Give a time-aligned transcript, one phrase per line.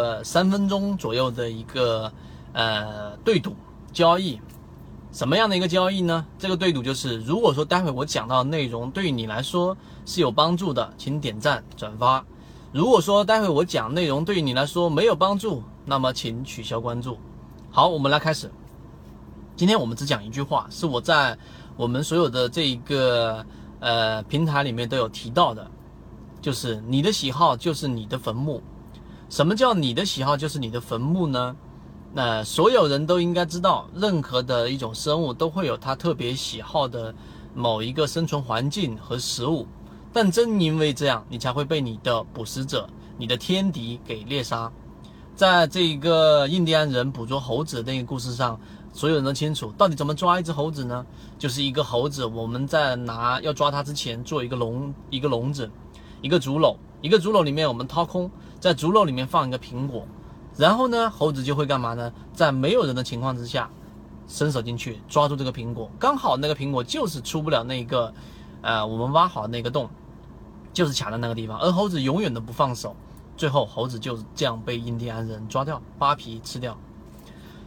[0.00, 2.10] 呃三分钟左右的一个
[2.52, 3.54] 呃对赌
[3.92, 4.40] 交易。
[5.12, 6.24] 什么样的一个交易呢？
[6.38, 9.76] 这个对赌就是，如果说待会我讲到内容对于你来说
[10.06, 12.24] 是有帮助的，请点赞转发；
[12.72, 17.18] 如果说待会我讲内容对于你来说没有帮助，那么请取消关注。
[17.72, 18.48] 好，我们来开始。
[19.56, 21.36] 今天我们只讲一句话，是我在
[21.76, 23.44] 我们所有的这一个
[23.80, 25.68] 呃平台里面都有提到的，
[26.40, 28.62] 就是你的喜好就是你的坟墓。
[29.30, 31.54] 什么叫你的喜好就是你的坟墓呢？
[32.12, 37.14] 那所有人都应该知道，任何的一种生物都会有它特别喜好的
[37.54, 39.68] 某一个生存环境和食物，
[40.12, 44.70] 但正因为这样，你才会被你的捕食者、你的天敌给猎杀。
[45.36, 48.58] 在这一个印第安人捕捉猴子的那个故事上，
[48.92, 51.06] 所有人都清楚，到底怎么抓一只猴子呢？
[51.38, 55.70] 就是一个猴子，我们在拿要抓它之前，做一个笼，一个笼子，
[56.20, 58.28] 一个竹篓，一个竹篓里面我们掏空，
[58.60, 60.06] 在竹篓里面放一个苹果。
[60.56, 62.12] 然后呢，猴子就会干嘛呢？
[62.34, 63.70] 在没有人的情况之下，
[64.28, 68.12] 伸手进去抓住这个苹果，刚好那个苹果就是出不了那个，
[68.60, 69.88] 呃，我们挖好那个洞，
[70.72, 71.58] 就是卡在那个地方。
[71.58, 72.94] 而猴子永远都不放手，
[73.36, 76.76] 最后猴子就这样被印第安人抓掉，扒皮吃掉。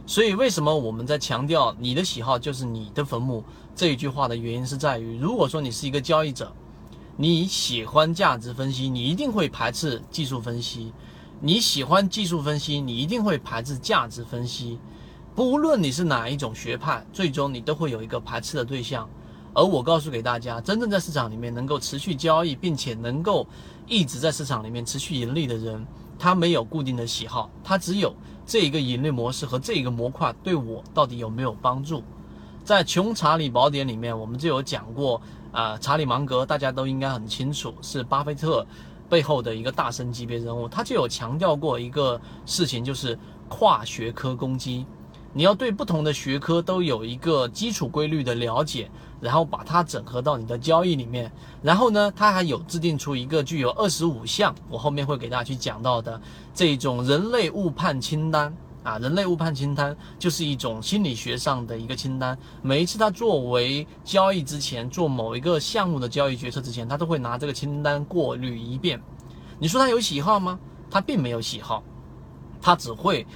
[0.06, 3.42] 所以，为什么我们在强调你的喜好就是你的坟墓
[3.74, 6.52] 这一句话的原因，是在于，如果说你是一个交易者，
[7.16, 10.92] 你喜欢价值分析，你一定会排斥技术分析。
[11.40, 14.78] 你喜欢技术分析，你一定会排斥价值分析。
[15.32, 19.08] 不论你是哪一种学派，最终你都会有一个排斥的对象。
[19.52, 23.46] 而我告诉给大家，真正在市场里面能够持续交易，并且能够
[23.86, 25.86] 一直在市场里面持续盈利的人，
[26.18, 28.12] 他没有固定的喜好，他只有
[28.44, 32.02] 这一个盈利模式和这一个模块对我到底有没有帮助。
[32.64, 35.20] 在《穷查理宝典》里面，我们就有讲过
[35.54, 38.66] 啊，查理芒格大家都应该很清楚，是巴菲特。
[39.06, 43.16] 背后的一个大神级别人物，他就有强调过一个事情，就是
[43.50, 44.86] 跨学科攻击。
[45.34, 51.30] 你要对不同的学科都有一个基础规律的了解，然后把它整合到你的交易里面。
[51.62, 56.20] 然后呢，他还有制定出一个具有二十五项，我后面会给大家去讲到的
[56.54, 58.56] 这种人类误判清单。
[58.84, 62.38] 啊，人类误判清单就是一种心理学上的一个清单。
[62.62, 69.02] 每一次他作为交易之前做某一个项目的交易决策之前，他都会拿这个清单过滤一遍。
[69.58, 70.60] 你说他有喜好吗？
[70.90, 71.82] 他并没有喜好，
[72.60, 73.26] 他只会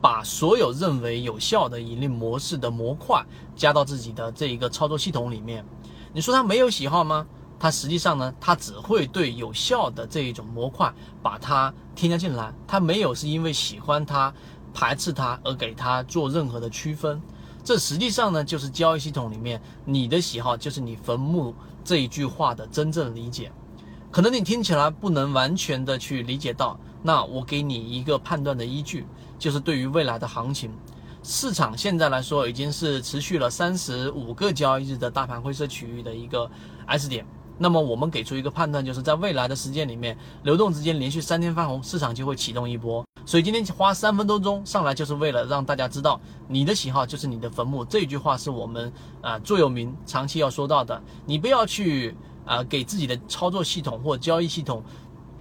[0.00, 3.24] 把所有认为有效的盈利模式的模块
[3.54, 5.64] 加到自己的这一个操作系统里面。
[6.12, 7.24] 你说他没有喜好吗？
[7.56, 10.92] 他实际上呢，他只会对有效的这一种模块
[11.22, 12.52] 把它添加进来。
[12.66, 14.34] 他没有是因为喜欢它。
[14.74, 17.22] 排斥它而给它做任何的区分，
[17.62, 21.54] 这实际上呢就是交易系统里面你的喜好就是你坟墓
[21.84, 23.50] 这一句话的真正理解。
[24.10, 29.06] 可能你听起来不能完全的去理解到，那我给你一个判断的依据，
[29.38, 30.70] 就是对于未来的行情，
[31.22, 36.50] 市场现在来说已经是持续了三十五个交易日的大盘灰色区域的一个
[36.86, 37.26] S 点。
[37.56, 43.04] 那么我们给出一个判断，就是在未来的时间里面，流动资金连续三天翻红，市场就会启动一波。
[43.26, 47.84] 所以今天花三分多钟上来，就是为了让大家知道，你的喜好就是你的坟墓。
[47.84, 48.92] 这句话是我们
[49.22, 51.00] 啊座右铭，长期要说到的。
[51.24, 54.82] 你不要去啊给自己的操作系统或交易系统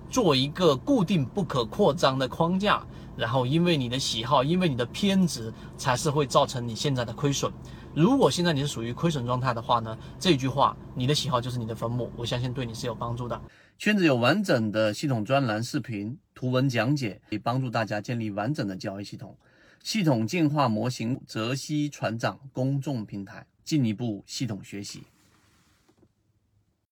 [0.09, 2.85] 做一个固定不可扩张的框架，
[3.15, 7.51] 然后因为你的喜好，因为你的偏执，才是会造成你现在的亏损。
[7.95, 9.95] 如果现在你是属于亏损状态的话呢？
[10.19, 13.39] 这句话，你的喜好就是你的坟墓，我相信对你是有帮助的。
[13.77, 19.37] 圈子有完整的系统专栏、视频、图文讲解，可以帮助大家建立完整的交易系统。
[19.83, 25.03] 系统进化模型，泽西船长公众平台，进一步系统学习。